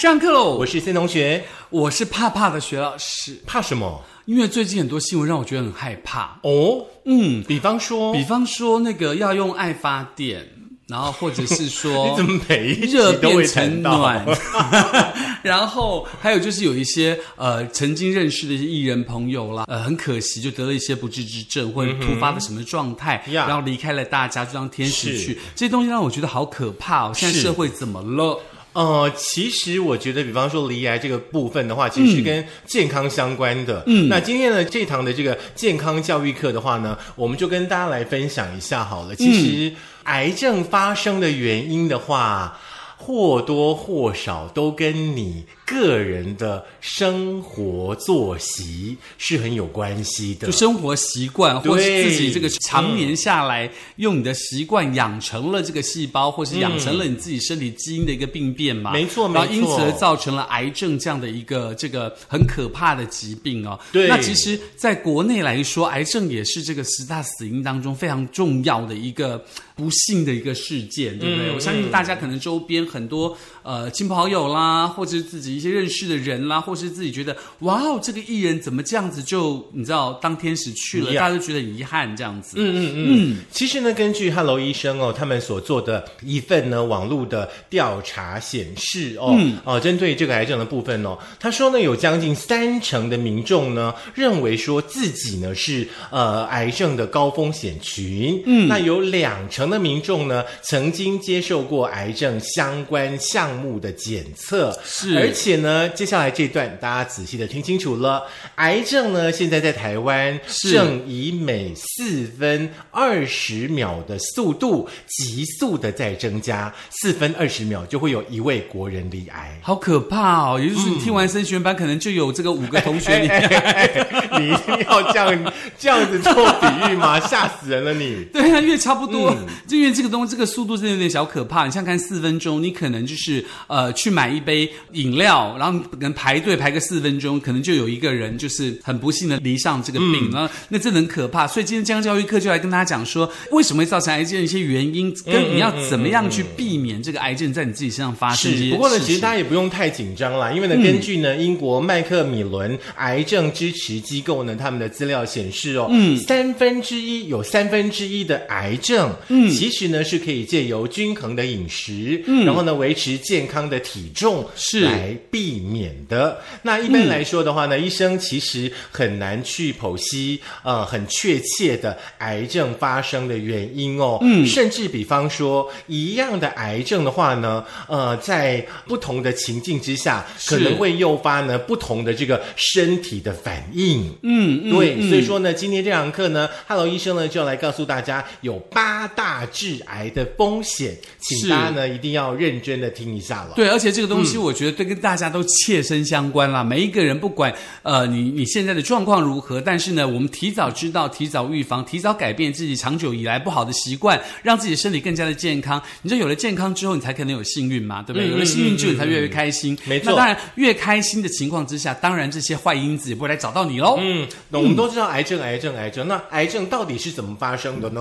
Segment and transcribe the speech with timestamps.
[0.00, 0.54] 上课喽！
[0.56, 1.44] 我是森同学。
[1.68, 4.02] 我是怕怕的学老师，怕什么？
[4.24, 6.40] 因为最近很多新闻让我觉得很害怕。
[6.42, 10.48] 哦，嗯，比方说，比方说那个要用爱发电，
[10.88, 14.24] 然后或者是说 你怎么每一集热变成暖，
[15.44, 27.12] 然后还有就是有一些呃曾经认识的一些艺人朋友啦，呃很可惜就得了一些不治之症或者突发的什么状态，呀然后离开了大家，就当天使去，这些东西让我觉得好可怕哦！
[27.14, 28.40] 现在社会怎么了？
[28.72, 33.82] 呃，其实我觉得，比方说离癌这个部分的话，其实是跟健康相关的。
[33.86, 39.16] 嗯，那今天呢这堂的这个健康教育课的话呢，我们就跟大家来分享一下好了。
[39.16, 42.58] 其实癌症发生的原因的话，
[42.96, 50.52] 或多或少都跟你个人的生活作息是很有关系的就。
[50.52, 58.92] 生活习惯，或是自己这个常年下来、用你的习惯养成了这个细胞，或是养成了你自己身体基因的一个病变嘛？
[58.92, 63.78] 没错然后因此而造成了癌症这样的一个这个很可怕的疾病哦。
[63.92, 69.42] 对那其实在国内来说，癌症也是这个十大死因当中非常重要的一个
[69.76, 71.50] 不幸的一个事件，对不对？
[71.50, 82.56] 嗯我相信大家可能周边很多呃亲朋好友啦，或者是自己一些认识的人啦，或是自己觉得哇哦，这个艺人怎么这样子就你知道当天使去了，大家都觉得很遗憾这样子。
[82.56, 108.22] 嗯嗯嗯，其实呢，根据 Hello 医生哦，他们所做的一份呢网络的调查显示哦，哦，针对这个癌症的部分哦，他说呢，有将近三成的民众呢认为说自己呢是呃癌症的高风险群，嗯，那有两成的民众呢曾经接受过癌症相关项目的检测，是而且呢，接下来这段大家仔细的听清楚了，
[108.56, 119.58] 癌症呢现在在台湾是正以每四分二十秒的速度急速的在增加，四分二十秒就会有一位国人罹癌。
[119.62, 120.60] 好可怕哦！
[120.60, 123.20] 也就是你听完升学班，可能就有这个五个同学。
[124.38, 127.18] 你一定要这样这样子做比喻吗？
[127.26, 128.24] 吓死人了你！
[128.32, 131.66] 对啊，因为差不多，嗯就因为这个东西，这个速度真的有点小可怕。
[131.66, 140.12] 你像看四分钟，你可能就是呃去买一杯饮料，然后可能排队排个四分钟，可能就有一个人就是很不幸的离上这个嗯。
[140.12, 141.46] 病，然后那真的很可怕。
[141.46, 164.90] 所以今天健康教育课就来跟大家讲说，为什么会造成癌症的一些原因，跟你要怎么样去避免这个癌症在你自己身上发生不过呢，其实大家也不用太紧张啦，因为呢，根据呢英国麦克米伦癌症支持机构呢他们的资料显示哦，嗯，三分之一有三分之一的癌症，嗯，其实呢是可以借由均衡的饮食，嗯，然后呢维持健康的体重是。
[164.90, 166.40] 来避免的。
[166.62, 184.08] 那一般来说的话呢，医生其实很难去剖析呃很确切的癌症发生的原因哦，嗯，甚至比方说一样的癌症的话呢，呃，在不同的情境之下，可能会诱发呢不同的这个身体的反应。
[184.22, 193.52] 嗯嗯对，嗯所以说呢，今天这堂课呢，Hello 医生呢就要来告诉大家有八大致癌的风险，请大家呢一定要认真的听一下了。
[193.54, 196.64] 对，而且这个东西我觉得对跟大家都切身相关啦。
[196.64, 205.80] 每一个人不管呃你你现在的状况如何，但是呢，我们提早知道、提早预防、提早改变自己长久以来不好的习惯，让自己的身体更加的健康。
[206.02, 208.28] 你就有了健康之后，你才可能有幸运嘛，对不对？
[208.28, 209.76] 嗯有了幸运之后，你才越来越开心。
[209.84, 213.98] 没错那当然，越开心的情况之下，当然这些坏因子也不会来找到你喽。
[214.00, 216.06] 嗯，那我们都知道癌症，癌症，癌症。
[216.06, 218.00] 那癌症到底是怎么发生的呢？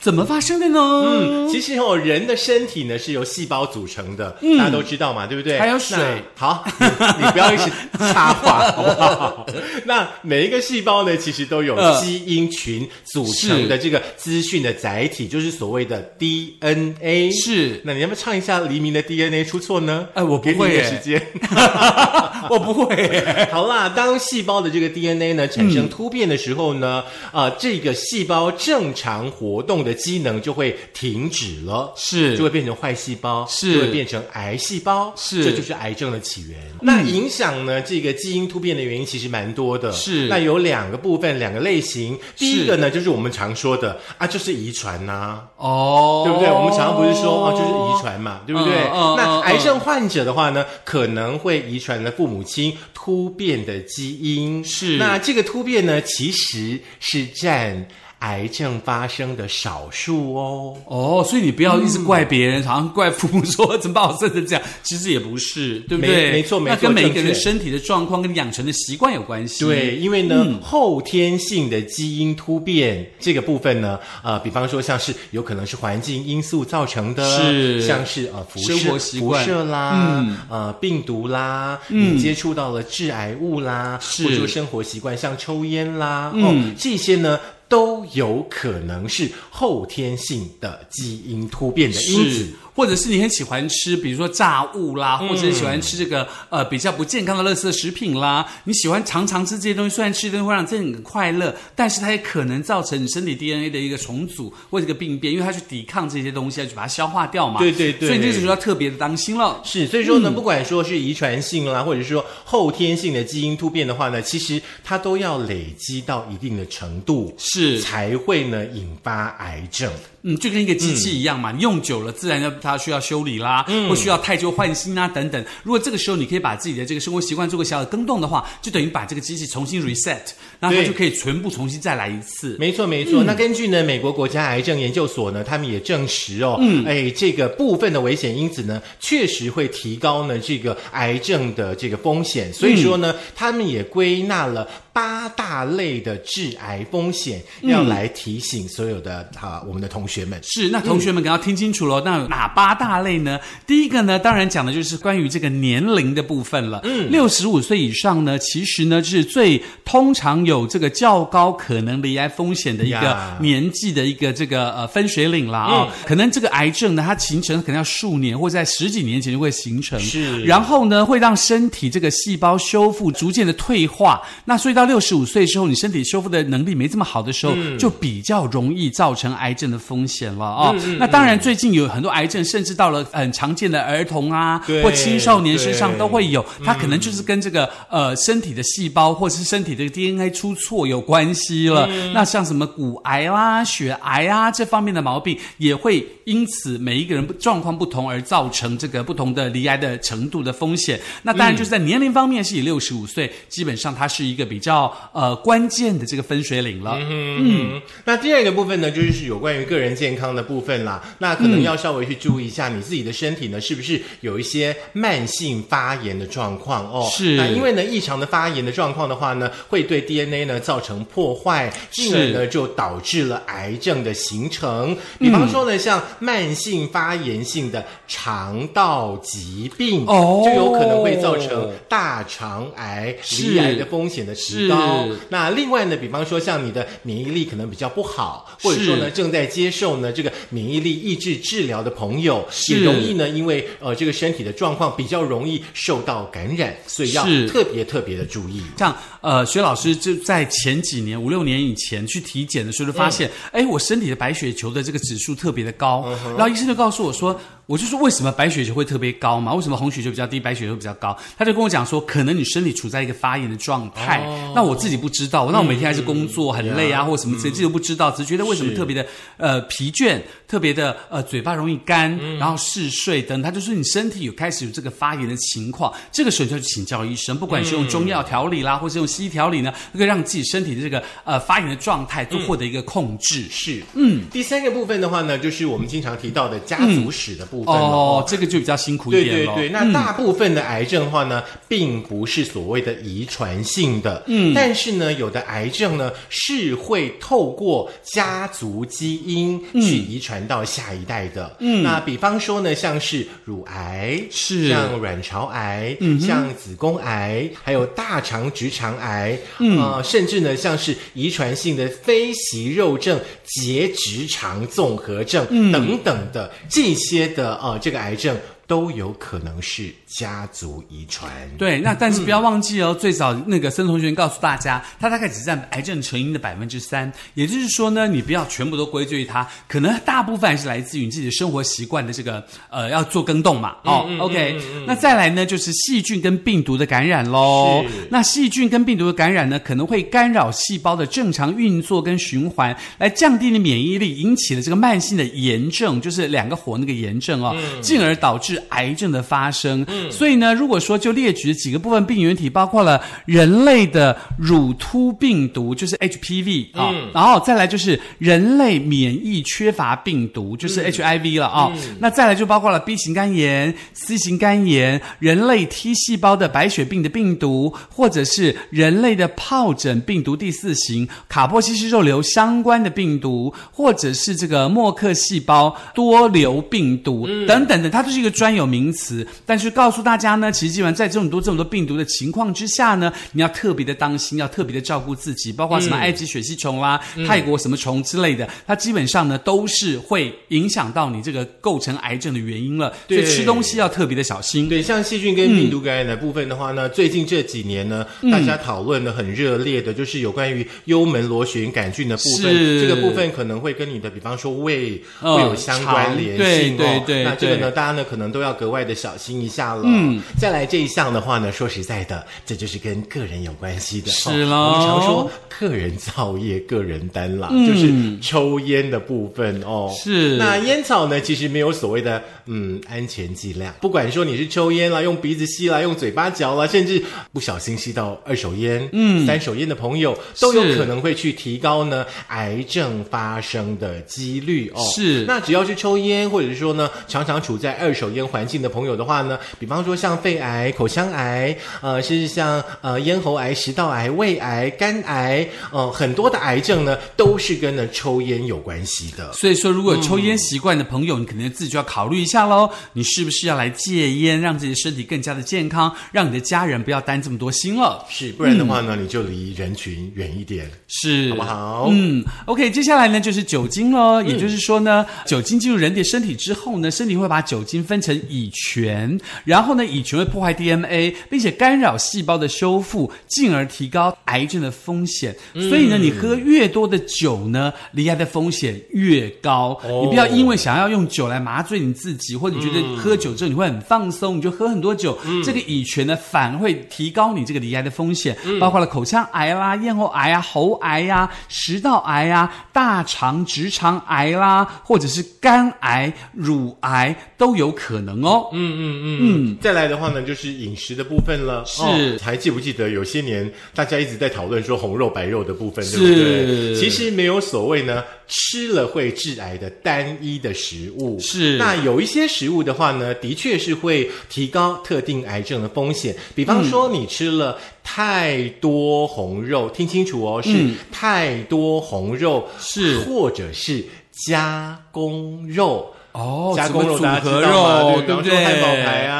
[0.00, 0.80] 怎么发生的呢？
[0.80, 5.58] 嗯，其实哦，人的身体呢是由细胞组成的，大家都知道嘛，对不对？
[5.58, 5.98] 嗯还有水
[6.36, 6.86] 好，你
[7.24, 7.64] 你不要一直
[8.12, 9.46] 插话，好不好？
[9.84, 17.30] 那每一个细胞呢，其实都有呃基因群组成的这个资讯的载体，就是所谓的 DNA。
[17.32, 20.08] 是那你要不要唱一下黎明的 DNA 出错呢？
[20.14, 21.20] 哎我不给你会耶一个时间。
[22.50, 23.24] 我不会。
[23.50, 27.02] 好啦，当细胞的这个 DNA 呢产嗯生突变的时候呢，
[27.32, 36.58] 啊、这个细胞正常活动的机能就会停止了，是就会变成坏细胞，是就会变成癌细胞，是这就是癌症的起源。
[36.82, 42.18] 那影响呢这个基因突变的原因其实蛮多的，是那有两个部分，两个类型。
[42.36, 46.50] 第一个呢就是我们常说的啊，就是遗传呐、哦，对不对？
[46.50, 48.74] 我们常常不是说啊，就是遗传嘛，对不对？
[49.16, 54.64] 那癌症患者的话呢，可能会遗传了父母亲突变的基因。
[54.64, 57.88] 是那这个突变呢，其实是占
[58.20, 60.76] 癌症发生的少数哦。
[60.86, 66.26] 哦，所以你不要一直怪别人，好像怪父母说怎么把我生成这样，其实也不是，对不对？
[66.26, 69.64] 没没错没错那跟每一个人身体的状况跟养成的习惯有关系。
[69.64, 87.40] 对，因为呢，后天性的基因突变这个部分呢，呃，比方说像是有可能是环境因素造成的，是像是呃辐射、辐射啦，呃病毒啦，嗯你接触到了致癌物啦，是或者说生活习惯像抽烟啦，嗯哦，这些呢。
[87.70, 107.60] 都有可能是后天性的基因突变的因子，，或者是你很喜欢吃，比如说炸物啦，嗯或者是喜欢吃这个呃比较不健康的垃圾食品啦，你喜欢常常吃这些东西，虽然吃的东西会让自己很快乐，但是它也可能造成你身体 DNA 的一个重组或者一个病变，因为它去抵抗这些东西，要去把它消化掉嘛。
[107.60, 109.60] 对对对所以你这个时候要特别的当心了。
[109.64, 119.90] 是，所以说嗯呢，不管说是遗传性啦，或者是说后天性的基因突变的话呢，其实它都要累积到一定的程度，是才会呢引发癌症。
[120.22, 125.44] 嗯，就跟一个机器一样嘛，你用久了，自然要它需要修理啦，或需要太旧换新啊等等。
[125.62, 130.20] 如果这个时候你可以把自己的这个生活习惯做个小小的更动的话，就等于把这个机器重新 reset，
[130.58, 132.56] 然后它就可以全部重新再来一次。
[132.58, 133.24] 没错，没嗯错。
[133.24, 142.52] 那根据呢美国国家癌症研究所呢，他们也证实哦，嗯，哎，这个部分的危险因子呢，确实会提高呢这个癌症的这个风险。
[142.52, 150.38] 所以说呢，嗯他们也归纳了八大类的致癌风险，要来提醒所有的啊我们的同学们。
[150.42, 152.02] 是，那同学们可能要听清楚喽。
[152.04, 153.38] 那哪八大类呢？
[153.66, 156.80] 第一个呢，当然讲的就是关于这个年龄的部分了。
[156.84, 169.98] 嗯，六十五岁以上呢，其实呢是最通常有这个较高可能罹癌风险的一个年纪的一个这个呃分水岭啦啊、可能这个癌症呢，它形成可能要数年或者在十几年前就会形成。
[170.00, 174.20] 是然后呢，会让身体这个细胞修复逐渐的退化。
[174.44, 180.74] 那所以到六十五岁之后，你身体修复的能力没这么好的时候，就比较容易造成癌症的风险了哦。
[180.98, 191.86] 那当然，最近有很多癌症，甚至到了很常见的儿童啊或青少年身上都会有，它可能就是跟这个呃身体的细胞或是身体的 DNA 出错有关系了。
[192.14, 200.98] 那像什么骨癌啦、血癌啊这方面的毛病，也会因此每一个人状况不同而造成这个不同的离癌的程度的风险。
[201.22, 204.69] 那当然就是在年龄方面是以六十五岁，基本上它是一个比较
[205.12, 206.96] 呃关键的这个分水岭了。
[207.00, 211.02] 嗯，那第二个部分呢，就是有关于个人健康的部分啦。
[211.18, 217.08] 那可能要稍微去注意一下你自己的身体呢，是不是有一些慢性发炎的状况哦？
[217.10, 224.96] 是那因为呢，异常的发炎的状况的话呢，会对 DNA 呢造成破坏，进而呢就导致了癌症的形成。
[225.18, 235.16] 比方说呢，像慢性发炎性的肠道疾病，哦就有可能会造成大肠癌、是罹癌的风险的提高是。
[235.28, 248.62] 那另外呢，比方说像你的免疫力可能比较不好，或者说呢正在接受呢这个免疫力抑制治疗的朋友，也容易呢因为呃这个身体的状况比较容易受到感染，所以要特别特别的注意。
[248.78, 257.38] 像呃，薛老师就在前几年五六年以前去体检的时候，就发现，哎、我身体的白血球的这个指数特别的高，然后医生就告诉我说，
[257.70, 259.54] 我就说为什么白血球会特别高嘛？
[259.54, 261.16] 为什么红血球比较低，白血球比较高？
[261.38, 264.26] 他就跟我讲说，可能你身体处在一个发炎的状态。
[264.56, 269.06] 那我自己不知道，那我每天还是工作很累啊，或者什么之类，这都不知道，只是觉得为什么特别的
[269.36, 283.44] 呃疲倦，特别的呃嘴巴容易干，然后嗜睡等，他就说你身体有开始有这个发炎的情况，这个时候就要去请教医生，不管是用中药调理啦，或是用西医调理呢，可以让自己身体的这个呃发炎的状态都获得一个控制。
[283.48, 304.70] 是，嗯，第三个部分的话呢，就是我们经常提到的家族史的部分了哦，这个就比较辛苦一点咯对对对，那大部分的癌症的话呢，并不是所谓的遗传性的，嗯，但是呢，有的癌症呢是会透过家族基因去遗传到下一代的，嗯，那比方说呢，像是乳癌，是。
[304.70, 318.36] 像卵巢癌，嗯，像子宫癌，还有大肠直肠癌，嗯，呃，甚至呢，像是遗传性的非息肉症、结直肠综合症、等等的这些的呃这个癌症。
[318.70, 321.28] 都有可能是家族遗传。
[321.58, 333.74] 对，那但是不要忘记哦，最早那个森同学告诉大家，他大概只占癌症成因的百分之三，也就是说呢，你不要全部都归罪于他，可能大部分还是来自于你自己的生活习惯的这个呃要做更动嘛。
[333.82, 337.84] 哦、o k 那再来呢就是细菌跟病毒的感染喽。
[338.08, 349.84] 那细菌跟病毒的感染呢，可能会干扰细胞的正常运作跟循环，来降低你免疫力，引起了这个慢性的炎症，就是两个火那个炎症哦，进而导致癌症的发生。
[349.88, 361.72] 嗯，所以呢，如果说就列举几个部分病原体，包括了人类的乳突病毒，就是 HPV 啊，然后再来就是人类免疫缺乏病毒，就是 HIV 了啊。
[361.98, 379.26] 那再来就包括了 B 型肝炎、C 型肝炎、人类 T 细胞的白血病的病毒，或者是人类的疱疹病毒第四型、卡波西氏肉瘤相关的病毒，或者是这个默克细胞多瘤病毒等等的，它就是一个专有名词。
[379.44, 392.92] 但是告诉大家呢，其实基本上在这么多这么多病毒的情况之下呢，你要特别的当心，要特别的照顾自己，包括什么埃及血吸虫啦、泰国什么虫之类的，它基本上呢都是会影响到你这个构成癌症的原因了。
[393.08, 394.68] 所以吃东西要特别的小心。
[394.68, 402.50] 对，像细菌跟病毒感染的部分的话呢，最近这几年呢，大家讨论的很热烈的，就是有关于幽门螺旋杆菌的部分。
[402.80, 406.78] 这个部分可能会跟你的，比方说胃会有相关联性哦。
[406.78, 409.82] 对对对那这个呢，大家呢可能都要格外的小心一下了。
[409.84, 414.10] 嗯，再来这一项的话呢，说实在的，这就是跟个人有关系的。
[414.10, 419.92] 是咯哦我们常说个人造业、个人担啦，就是抽烟的部分哦。
[419.96, 434.80] 是那烟草呢，其实没有所谓的嗯安全剂量，不管说你是抽烟啦、用鼻子吸啦、用嘴巴嚼啦，甚至不小心吸到二手烟、嗯、三手烟的朋友，都有可能会去提高呢癌症发生的几率哦。
[434.94, 449.32] 是那只要是抽烟，或者是说呢常常处在二手烟环境的朋友的话呢，比方说像肺癌、口腔癌，呃，甚至像呃咽喉癌、食道癌、胃癌、肝癌，呃，很多的癌症呢都是跟呢抽烟有关系的。
[449.32, 452.70] 所以说，如果有抽烟习惯的朋友，你可能自己就要考虑一下喽。
[452.92, 458.04] 你是不是要来戒烟，让自己的身体更加的健康，让你的家人不要担这么多心了？
[458.08, 461.88] 是，不然的话呢，你就离人群远一点，是，好不好？
[461.90, 475.34] 嗯，OK，接下来呢就是酒精喽，也就是说呢，酒精进入人体身体之后呢，身体会把酒精分成乙醛，然后呢，乙醛会破坏 DNA，并且干扰细胞的修复，进而提高癌症的风险。
[475.54, 479.78] 所以呢，你喝越多的酒呢，罹癌的风险越高。
[479.84, 480.00] 哦。
[480.04, 498.48] 你不要因为想要用酒来麻醉你自己，或者你觉得喝酒之后你会很放松，你就喝很多酒，这个乙醛呢反而会提高你这个罹癌的风险，包括了口腔癌啦、咽喉癌啊、喉癌呀、食道癌啊、大肠直肠癌啦，或者是肝癌、乳癌都有可能哦。
[498.52, 501.64] 嗯嗯嗯嗯，再来的话呢，就是饮食的部分了。
[501.66, 506.74] 是哦还记不记得有些年大家一直在讨论说红肉白肉的部分，对不是对？
[506.74, 511.18] 其实没有所谓呢吃了会致癌的单一的食物。
[511.20, 516.14] 是那有一些食物的话呢，的确是会提高特定癌症的风险。
[516.34, 520.50] 比方说你吃了太多红肉，听清楚哦，是
[520.92, 523.84] 太多红肉，是或者是
[524.26, 525.92] 加工肉。
[526.12, 527.80] 哦加工肉什么大家知组合道嘛？
[527.92, 528.44] 肉，对不对？
[528.44, 529.14] 汉堡排啊，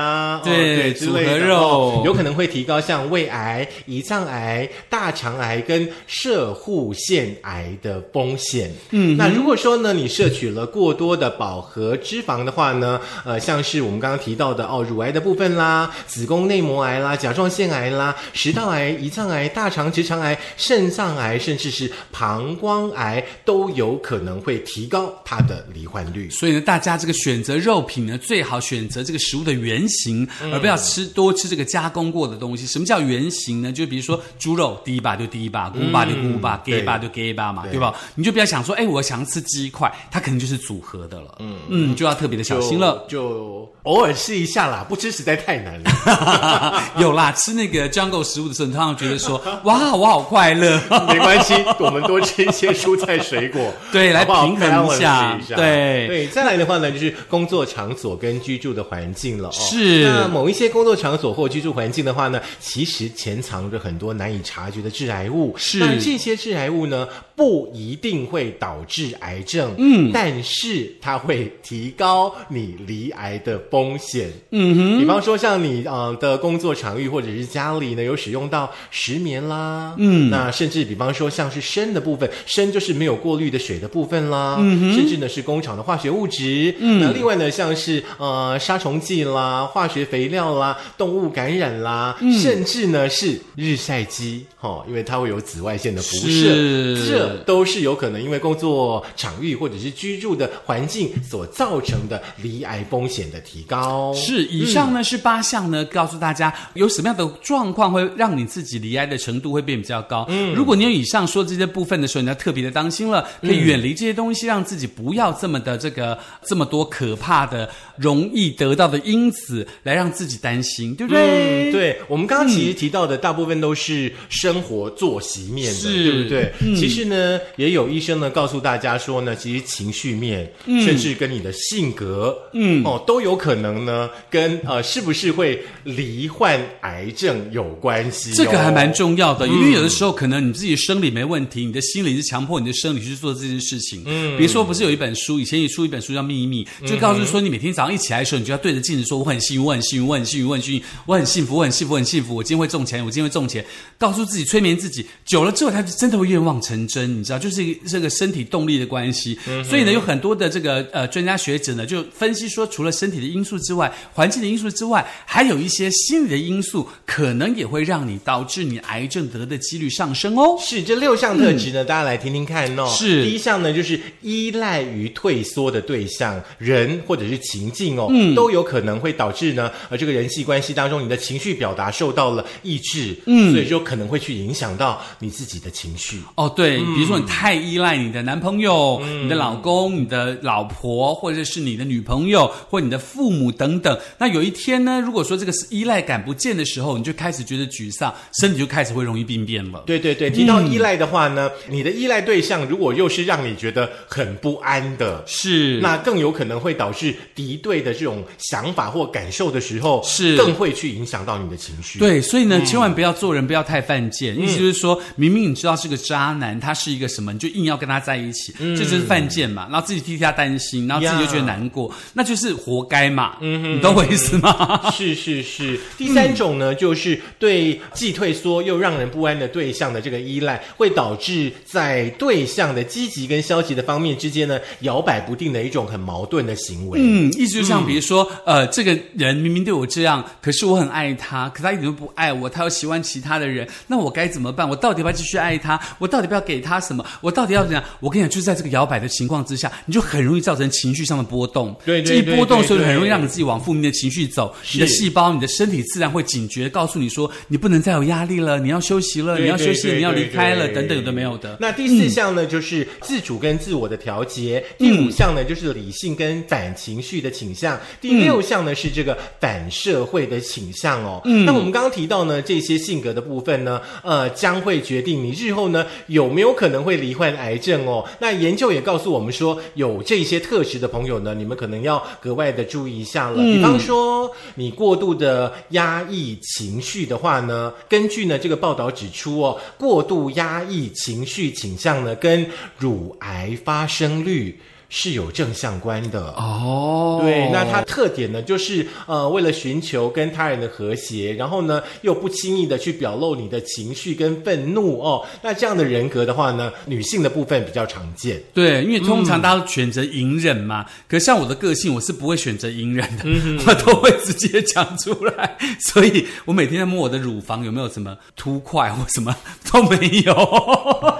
[0.44, 8.70] 对哦对之类的组合肉哦有可能会提高像胃癌、胰脏癌、大肠癌跟射护腺癌的风险。
[8.90, 26.28] 嗯，那如果说呢，你摄取了过多的饱和脂肪的话呢，呃，像是我们刚刚提到的哦，乳癌的部分啦、子宫内膜癌啦、甲状腺癌啦、食道癌、胰脏癌、大肠直肠癌、肾脏癌，甚至是膀胱癌，都有可能会提高它的罹患率。
[26.30, 32.66] 所以呢，大家这个选择肉品呢，最好选择这个食物的原型，嗯而不要吃多吃这个加工过的东西。
[32.66, 33.72] 什么叫原型呢？
[33.72, 37.94] 就比如说猪肉，第一把就第一把，菇把就菇把，对给把就给把嘛，对对吧？
[38.14, 41.34] 你就不要想说，哎，我想吃鸡块，它可能就是组合的了。
[41.40, 43.04] 嗯嗯，就要特别的小心了。
[43.08, 46.82] 就，偶尔试一下啦，不吃实在太难了。
[46.98, 50.80] 有啦，吃那个 jungle 食物的时候，你通常觉得说，哇，我好快乐。
[51.08, 59.52] 没关系，我们多吃一些蔬菜水果， 对来平衡一下对对，再来的话呢，就是工作场所跟居住的环境了、哦。
[59.52, 65.54] 是那某一些工作场所或居住环境的话呢，其实潜藏着很多难以察觉的致癌物。
[65.56, 67.08] 是那这些致癌物呢，
[67.40, 74.30] 不一定会导致癌症，嗯，但是它会提高你罹癌的风险。
[74.50, 96.54] 嗯哼，比方说像你呃的工作场域或者是家里呢，有使用到石棉啦，嗯，那甚至比方说像是砷的部分，砷就是没有过滤的水的部分啦，嗯哼，甚至呢是工厂的化学物质，嗯，那另外呢像是呃杀虫剂啦、化学肥料啦、动物感染啦，甚至呢是日晒机，哈、哦，因为它会有紫外线的辐射，
[96.96, 104.12] 是这都是有可能因为工作场域或者是居住的环境所造成的离癌风险的提高。
[104.14, 110.26] 是，以上呢、是八项呢，告诉大家有什么样的状况会让你自己离癌的程度会变比较高。
[110.28, 121.70] 嗯，如果你有以上说这些部分的时候，你要特别的当心了，可以远离这些东西，让自己不要这么的这个这么多可怕的、容易得到的因子来让自己担心，对不对？
[121.70, 126.52] 嗯，对，我们刚刚其实提到的大部分都是生活作息面的，是对不对？
[126.76, 127.19] 其实呢，
[127.56, 130.80] 也有医生呢告诉大家说呢，其实情绪面，嗯。
[130.80, 138.34] 甚至跟你的性格，嗯，哦，都有可能呢跟呃是不是会罹患癌症有关系、哦。
[138.34, 144.02] 这个还蛮重要的，因为有的时候可能你自己生理没问题，你的心理是强迫你的生理去做这件事情。
[144.06, 153.64] 嗯，比如说不是有一本书，以前也出一本书叫《秘密》，就告诉说你每天早上一起来的时候，你就要对着镜子说我很幸运，我很幸运，我很幸运，我很幸运，我很幸福，我很幸福，我很幸福，我今天会中钱，我今天会中钱，
[153.98, 159.38] 告诉自己催眠自己，久了之后，他就真的会愿望成真，你知道，就是这个身体动力的关系。
[159.64, 170.56] 所以呢，有很多的这个呃专家学者呢，就分析说，除了身体的因素之外，环境的因素之外，还有一些心理的因素，可能也会让你导致你癌症得的几率上升哦。
[170.60, 172.86] 是这六项特质呢，大家来听听看哦。
[172.88, 186.20] 是第一项呢，就是依赖于退缩的对象人或者是情境哦，嗯都有可能会导致呢，呃，这个人际关系当中你的情绪表达受到了抑制，嗯，所以就可能会去影响到你自己的情绪。
[186.36, 193.98] 哦，对，比如说你太依赖你的男朋友、你的老公、你的老婆，或者是你的女朋友，或你的父母等等。
[194.18, 199.82] 那有一天呢，如果说这个是依赖感不见的时候，你就开始觉得沮丧，身体就开始会容易病变了。
[199.86, 211.98] 对对对，提到依赖的话呢，你的依赖对象如果又是让你觉得很不安的，是，那更有可能会导致敌对的这种想法或感受的时候，是更会去影响到你的情绪。
[211.98, 214.38] 对，所以呢，千万不要做人不要太犯贱。
[214.40, 219.66] 意思就是说，明明你知道是个渣男，他是一个什么，你就硬要跟他在一起，这就是犯贱嘛。
[219.70, 223.36] 然后自己替他担心，然后自己就觉得难过，那就是活该嘛。
[223.40, 224.80] 嗯你懂我意思吗？
[224.90, 236.98] 是是是，第三种呢，就是对既退缩又让人不安的对象的这个依赖，会导致在对象的积极跟消极的方面之间呢，摇摆不定的一种很矛盾的行为。
[237.02, 244.68] 嗯，意思就像比如说，呃，这个人明明对我这样，可是我很爱他，可他一点都不爱我，他又喜欢其他的人，那我该怎么办？
[244.68, 245.80] 我到底要不要继续爱他？
[245.98, 247.02] 我到底要不要给他什么？
[247.22, 247.82] 我到底要怎样？
[248.00, 251.74] 我跟你讲，就是在这个摇摆的情况之下，你就很容易造成情绪上的波动。
[251.84, 254.54] 对对这一波动的时候，对对就很容易让你自己往负面的情绪走。
[254.74, 261.56] 你的细胞、你的身体自然会警觉，告诉你说，你不能再有压力了，你要休息了，你要休息了，你要离开了，等等，有的没有的。
[261.60, 271.22] 那第四项呢，就是自主跟自我的调节；第五项呢，就是理性跟反情绪的倾向；第六项呢，是这个反社会的倾向哦。
[271.24, 278.06] 嗯，那我们刚刚提到呢，这些性格的部分呢，呃，将会决定你日后呢有没有可能会罹患癌症哦。
[278.18, 283.42] 那研究也告诉我们说，有这些特质的朋友呢，你们可能要格外的注意一下了。
[283.42, 292.46] 比方说，你过度的压抑情绪的话呢，根据呢这个报道指出哦，过度压抑情绪倾向呢，跟
[292.76, 294.60] 乳癌发生率。
[294.90, 305.24] 是有正相关的哦，对，那它特点呢，就是呃，为了寻求跟他人的和谐，然后呢，又不轻易的去表露你的情绪跟愤怒哦。
[305.42, 308.42] 那这样的人格的话呢，女性的部分比较常见。
[308.52, 313.24] 对，因为通常大家都选择隐忍嘛，可是像我的个性，我是不会选择隐忍的，
[313.66, 315.56] 我都会直接讲出来。
[315.78, 319.36] 所以我每天在摸我的乳房有没有什么凸块或什么
[319.70, 320.34] 都没有，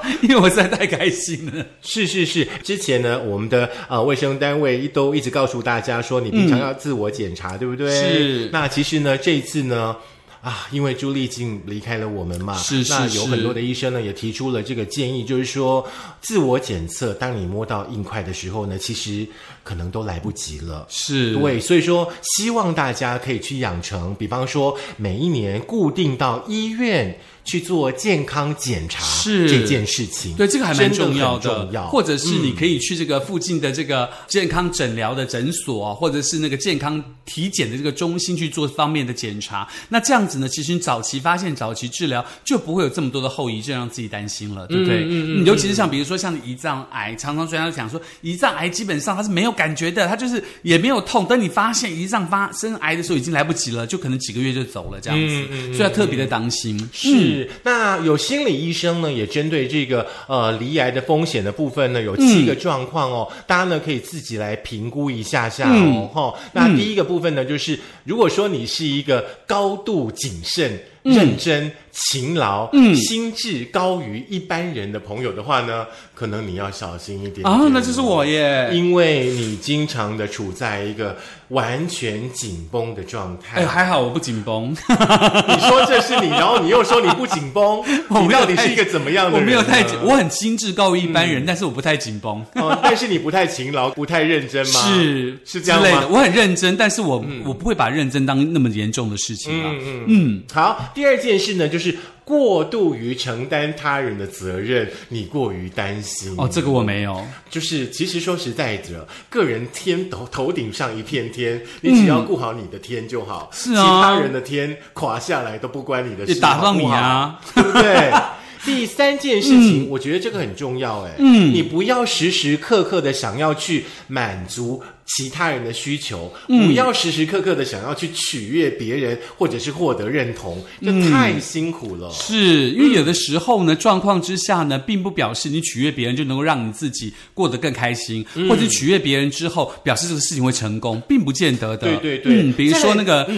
[0.23, 1.65] 因为我实在太开心了。
[1.83, 7.91] 是是是，之前呢，我们的呃卫生单位都一直告诉大家说，你平常要自我检查，对不对？
[7.91, 9.97] 是那其实呢，这一次呢。
[10.43, 15.87] 啊，因为朱丽静离开了我们嘛，是是那有很多的医生呢也提出了这个建议，就是说
[16.23, 19.27] 自我检测，当你摸到硬块的时候呢，其实
[19.63, 20.87] 可能都来不及了。
[20.89, 39.67] 是，对，所以说希望大家可以去养成，比方说每一年固定到医院去做健康检查，是这件事情，对，这个还蛮重要的重要，或者是你可以去这个附近的这个健康诊疗的诊所，或者是那个健康体检的这个中心去做方面的检查。
[39.89, 45.05] 那这样子呢，其实你早期发现、早期治疗，就不会有这么多的后遗症让自己担心了，对不对？
[45.05, 51.27] 嗯嗯尤其是像比如说像胰脏癌，常常专家讲说，胰脏癌基本上它是没有感觉的，他就是也没有痛。
[51.27, 56.79] 等你发现胰脏发生癌的时候，已经来不及了，就可能几个月就走了这样子，所以要特别的当心。
[56.93, 66.09] 是，那有心理医生呢，也针对这个呃离癌的风险的部分呢，有七个状况哦，大家呢可以自己来评估一下下哦。
[66.13, 70.79] 哈、那第一个部分呢，就是如果说你是一个高度谨慎。
[71.03, 71.73] 认真
[72.09, 78.71] 勤劳、嗯，心智高于一般人的朋友的话呢，可能你要小心一点点啊，那就是我耶。
[78.73, 81.17] 因为你经常的处在一个
[81.49, 83.61] 完全紧绷的状态。
[83.61, 84.71] 哎，还好我不紧绷。
[84.81, 87.83] 你说这是你，然后你又说你不紧绷，
[88.23, 89.41] 你到底是一个怎么样的人？
[89.41, 92.45] 我没有太紧，我很心智高于一般人，但是我不太紧绷。
[92.55, 94.81] 哦，但是你不太勤劳，不太认真吗？
[94.89, 96.07] 是是这样吗？
[96.11, 99.71] 我很认真，但是我我不会把认真当那么严重的事情啊。
[99.73, 100.43] 嗯嗯嗯。
[100.53, 101.90] 好，第二件事呢，就是
[102.25, 106.35] 过度于承担他人的责任，你过于担心。
[106.39, 107.25] 哦，这个我没有。
[107.49, 113.51] 就是其实说实在的，个人天头头顶上一片天，你只要顾好你的天就好。
[113.53, 118.13] 是啊，其他人的天垮下来都不关你的事，打到你啊，对不对？
[118.63, 124.83] 第三件事情，我觉得这个很重要，哎，嗯，你不要时时刻刻的想要去满足
[125.17, 132.11] 其他人的需求，不要时时刻刻的想要去取悦别人，或者是获得认同，这太辛苦了。
[132.13, 141.89] 是因为有的时候呢，状况之下呢，并不表示你取悦别人就能够让你自己过得更开心，或者取悦别人之后，表示这个事情会成功，并不见得的。
[141.89, 143.29] 对对对，嗯，比如说那个，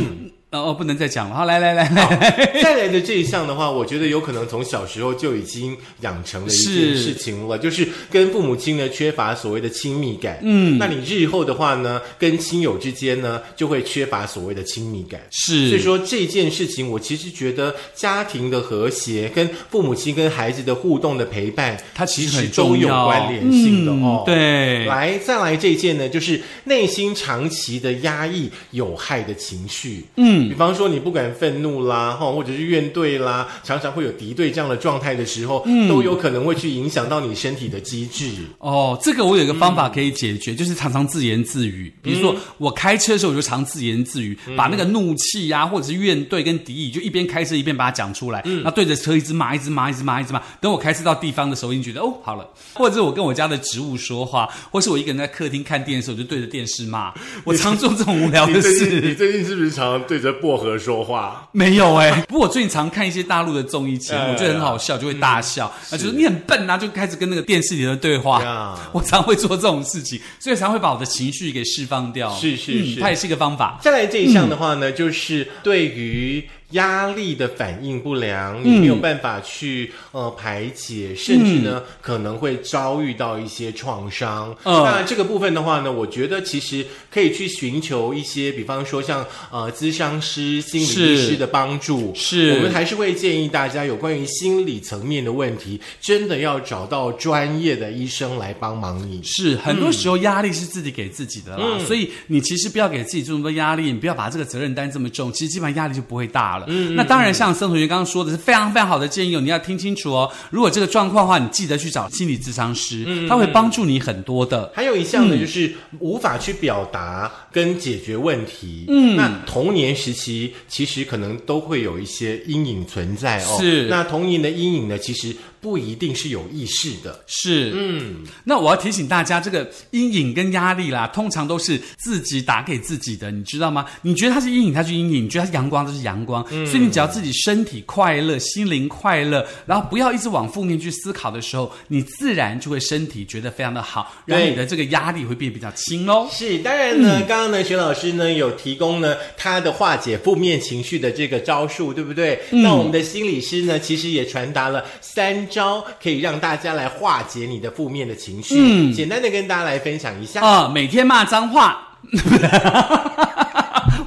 [0.53, 0.63] 嗯。
[0.63, 1.35] 哦，不能再讲了。
[1.35, 10.39] 好，来来来来， 再来的这一项的话，我觉得有可能从小时候就已经养成了一件事情了，就是跟父母亲呢缺乏所谓的亲密感。
[10.43, 15.21] 嗯，那你日后的话呢，跟亲友之间呢就会缺乏所谓的亲密感。
[15.31, 24.23] 是，所以说这件事情，我其实觉得家庭的和谐跟父母亲跟孩子的互动的陪伴，它其实都有关联性的哦。
[24.27, 30.05] 对，来再来这件呢，就是内心长期的压抑有害的情绪。
[30.17, 30.42] 嗯。
[30.49, 38.31] 比方说，你不敢愤怒啦，哈，或者是怨怼啦，常常会有敌对这样的状态的时候，都有可能会去影响到你身体的机制。
[38.59, 41.93] 哦，这个我有一个方法可以解决，就是常常自言自语。
[42.03, 48.43] 比如说，我开车的时候我就常自言自语，把那个怒气呀，或者是怨怼跟敌意，就一边开车一边把它讲出来。
[48.45, 50.43] 嗯那对着车一直骂，一直骂，一直骂，一直骂。
[50.61, 52.49] 等我开车到地方的时候，已经觉得哦，好了。
[52.75, 57.13] 或者是我跟我家的植物说话，或是我一个人在客厅看电视，我就对着电视骂。
[57.45, 59.01] 我常做这种无聊的事。
[59.01, 60.32] 你最近是不是常常对着？
[60.41, 65.67] 薄荷说话没有哎，不过我最近常看一些大陆的综艺节目，我觉得很好笑，就会大笑。
[65.67, 68.79] 啊就是你很笨啊，就开始跟那个电视里的对话。
[68.93, 72.35] 我常会做这种事情，所以常会把我的情绪给释放掉。
[72.35, 73.79] 是是是，它也是一个方法。
[73.83, 76.49] 再来这一项的话呢，就是对于。
[76.73, 84.55] 压力的反应不良，你没有办法去呃排解，甚至呢可能会遭遇到一些创伤。
[84.65, 92.13] 那这个部分的话呢，我觉得其实可以去寻求一些，比方说像呃咨商师、心理医师的帮助。
[92.15, 99.23] 是，我们还是会建议大家有关于心理层面的问题，真的要找到专业的医生来帮忙你。
[99.23, 106.62] 是，很多时候压力是自己给自己的啦，所以你其实不要给自己这么多压力，你不要把这个责任担这么重，其实基本上压力就不会大了。
[106.69, 110.31] 嗯，那当然，像孙同学刚刚说的是非常非常好的建议哦，你要听清楚哦。
[110.51, 114.71] 如果这个状况的话，你记得去找心理咨商师，他会帮助你很多的。
[114.75, 118.87] 还有一项呢，就是无法去表达跟解决问题。
[118.89, 123.57] 嗯，那童年时期其实可能都会有一些阴影存在哦。
[123.61, 125.35] 是，那童年的阴影呢，其实。
[125.63, 133.87] 不一定是有意识的，是，嗯，那我要提醒大家，这个阴影跟压力啦，通常都是自己打给自己的，你知道吗？
[134.03, 136.45] 你觉得它是阴影，它是阴影；你觉得它是阳光，它是阳光。
[136.67, 146.29] 所以你只要自己身体快乐、心灵快乐，然后不要一直往负面去思考的时候，你自然就会身体觉得非常的好，然后你的这个压力会变比较轻哦。
[146.33, 152.41] 是，当然呢，刚刚呢，徐老师呢有提供呢他的化解负面情绪的这个招数，对不对？
[152.51, 155.47] 那我们的心理师呢，其实也传达了三。
[155.53, 160.41] 招可以让大家来化解你的负面的情绪，嗯，简单的跟大家来分享一下。
[160.45, 161.89] 啊，每天骂脏话。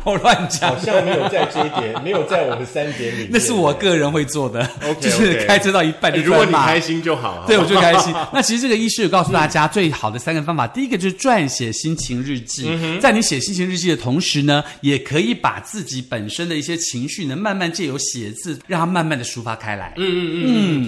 [0.05, 3.27] 我乱讲，好像没有在这一点，没有在我们三点里。
[3.31, 4.67] 那是我个人会做的，
[5.01, 8.13] 就是开车到一半就如果你开心就好，对我就开心。
[8.31, 12.69] 那其实这个医师有告诉大家最好的三个方法，第一个就是撰写心情日记，
[13.01, 19.93] 在你写心情日记的同时呢，也可以把自己本身的一些情绪呢，慢慢借由写字，让它慢慢的抒发开来。
[19.97, 20.43] 嗯嗯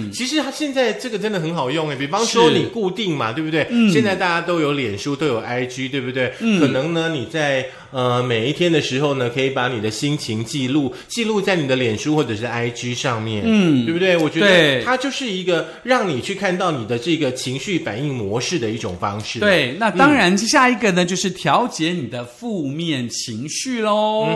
[0.06, 0.12] 嗯。
[0.12, 3.66] 其实它现在这个真的很好用诶，比方说你固定嘛，对不对？
[3.92, 6.32] 现在大家都有脸书，都有 IG，对不对？
[6.60, 7.66] 可能呢你在。
[7.90, 14.16] 呃，每一天的时候呢，可以把你的心情记录记录在你的脸书或者是 IG 上面，嗯，对不对？
[14.16, 19.40] 我觉得它就是一个让你去看到你的这个情绪反应模式的一种方式。
[19.40, 24.26] 对，那当然下一个呢，就是调节你的负面情绪喽。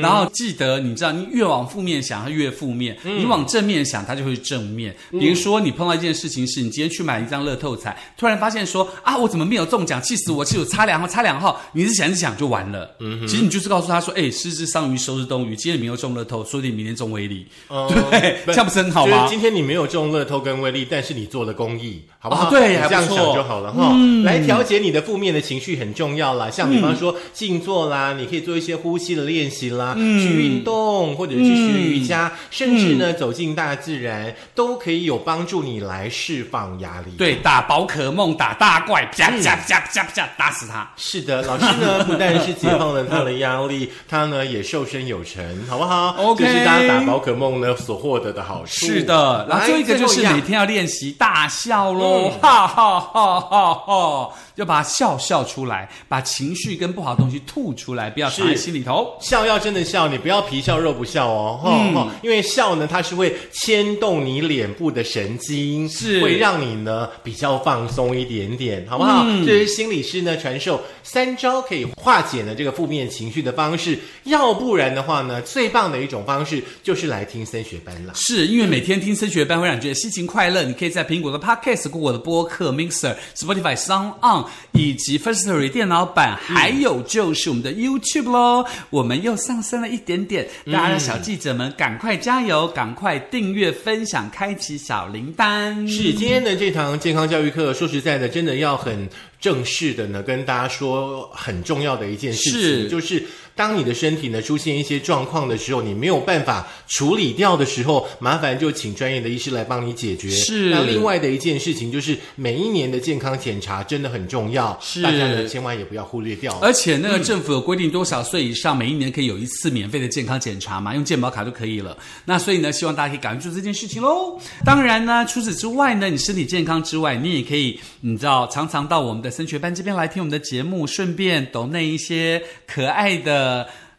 [0.00, 4.94] 然后记得，你知道，你越往负面想，它越负面；你往正面想，它就会正面。
[5.12, 10.02] 比如说，你碰到一件事情是，你今天去买一张乐透彩，突然发现说啊，我怎么没有中奖？
[10.02, 10.44] 气死我！
[10.44, 10.64] 气死我！
[10.66, 12.81] 差两号，差两号，你是想一想就完了。
[12.82, 12.90] 了。
[13.00, 15.56] 嗯，其实你就是告诉他说，哎，失之桑榆，收之东隅。
[15.56, 17.46] 今天你没有中乐透，说不定明天中威力。
[17.68, 19.18] 哦 对，不这样不是很好吗？
[19.18, 22.48] 就是今天你没有中乐透跟威力，但是你做了公益，好不好？
[22.48, 23.94] 哦对你这样想就好了哈。
[24.24, 37.12] 来调节你的负面的情绪很重要啦，像比方说静坐啦，你可以做一些呼吸的练习啦，嗯去运动或者是学瑜伽，甚至呢走进大自然，都可以有帮助你来释放压力。。
[37.16, 40.90] 对，打宝可梦，打大怪，啪啪啪啪啪，打死他。
[40.96, 48.86] 是的，老师呢不但是解 放了他的压力，他呢也瘦身有成，好不好 OK 这是大家打宝可梦呢所获得的好处。
[48.86, 59.16] 是的，然后来最后一个就是每天要练习大笑喽，嗯哈哈哈哈哈，要把笑笑出来，把情绪跟不好的东西吐出来，不要藏在心里头。
[59.20, 69.24] 笑要真的笑，你不要皮笑肉不笑哦，哈、因为笑呢，它是会牵动你脸部的神经，是会让你呢比较放松一点点，好不好？
[69.26, 78.12] 嗯这是心理师呢传授三招可以化解呢这个负面情绪的方式，要不然的话呢，最棒的一种方式就是来听升学班啦。
[78.14, 90.46] 是因为每天听升学班会让你觉得心情快乐，你可以在苹果的 Podcast、Google 的播客、Mixer、Spotify、Sound On 以及 Firstory 电脑版，还有就是我们的 YouTube 喽，我们又上升了一点点。
[90.66, 95.86] 大家的小记者们，赶快加油，赶快订阅、分享、开启小铃铛。
[95.88, 99.08] 是今天的这堂健康教育课，说实在的，真的要很
[99.42, 102.88] 正式的呢，跟大家说很重要的一件事情，是。
[102.88, 103.22] 就是
[103.54, 110.30] 当你的身体呢出现一些状况的时候，你没有办法处理掉的时候，麻烦就请专业的医师来帮你解决。
[110.30, 116.58] 是那另外的一件事情就是每一年的健康检查真的很重要，是大家呢千万也不要忽略掉。
[116.62, 121.96] 而且那个政府有规定多少岁以上，每一年可以有一次免费的健康检查嘛，用健保卡就可以了。
[122.24, 124.40] 那所以呢，希望大家可以赶快做这件事情喽。
[124.64, 133.41] 当然呢，除此之外呢，你身体健康之外，你也可以，你知道，常常到我们的升学班这边来听我们的节目，顺便抖那一些可爱的。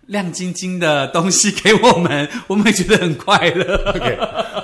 [0.08, 3.92] 亮晶晶的东西给我们，我们也觉得很快乐。
[3.96, 4.18] OK，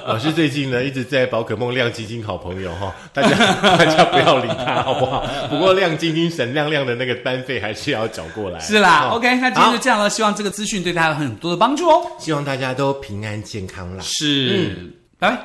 [0.06, 3.30] 老师最近呢一直在宝可梦亮晶晶好朋友哈，大家
[3.78, 5.26] 大家不要理他好不好？
[5.48, 8.60] 不过亮晶晶闪亮亮的那个班费还是要缴过来。
[8.60, 12.06] 是啦、哦 o k 那今天就这样了，希望这个资讯对大家有很多的帮助哦。
[12.20, 14.04] 希望大家都平安健康啦。
[14.04, 15.38] 是，拜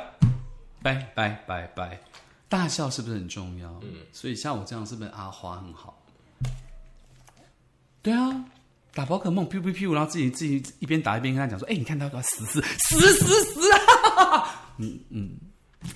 [0.82, 1.98] 拜拜拜拜拜。
[2.48, 3.68] 大笑是不是很重要？
[3.82, 5.96] 嗯，所以像我这样是不是阿花很好？
[8.02, 8.44] 对啊，
[8.94, 15.30] 打宝可梦 p 噗 p 然后自己自己一边打一边跟他讲说：“哎，你看他要死死死死死啊！”嗯嗯，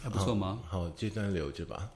[0.02, 0.58] 还不错吗？
[0.66, 1.88] 好，这段留着吧。